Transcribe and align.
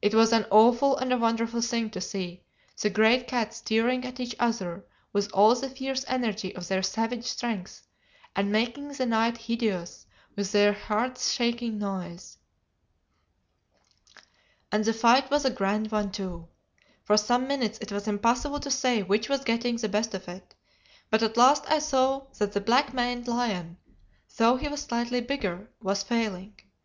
It 0.00 0.12
was 0.12 0.32
an 0.32 0.44
awful 0.50 0.96
and 0.96 1.12
a 1.12 1.16
wonderful 1.16 1.60
thing 1.62 1.88
to 1.90 2.00
see 2.00 2.42
the 2.80 2.90
great 2.90 3.28
cats 3.28 3.60
tearing 3.60 4.04
at 4.04 4.18
each 4.18 4.34
other 4.40 4.84
with 5.12 5.30
all 5.32 5.54
the 5.54 5.70
fierce 5.70 6.04
energy 6.08 6.52
of 6.56 6.66
their 6.66 6.82
savage 6.82 7.24
strength, 7.24 7.86
and 8.34 8.50
making 8.50 8.88
the 8.88 9.06
night 9.06 9.38
hideous 9.38 10.04
with 10.34 10.50
their 10.50 10.72
heart 10.72 11.16
shaking 11.16 11.78
noise. 11.78 12.38
And 14.72 14.84
the 14.84 14.92
fight 14.92 15.30
was 15.30 15.44
a 15.44 15.50
grand 15.50 15.92
one 15.92 16.10
too. 16.10 16.48
For 17.04 17.16
some 17.16 17.46
minutes 17.46 17.78
it 17.78 17.92
was 17.92 18.08
impossible 18.08 18.58
to 18.58 18.68
say 18.68 19.04
which 19.04 19.28
was 19.28 19.44
getting 19.44 19.76
the 19.76 19.88
best 19.88 20.12
of 20.12 20.26
it, 20.26 20.56
but 21.08 21.22
at 21.22 21.36
last 21.36 21.70
I 21.70 21.78
saw 21.78 22.22
that 22.40 22.50
the 22.50 22.60
black 22.60 22.92
maned 22.92 23.28
lion, 23.28 23.76
though 24.38 24.56
he 24.56 24.66
was 24.66 24.80
slightly 24.82 25.20
bigger, 25.20 25.68
was 25.80 26.02
failing. 26.02 26.56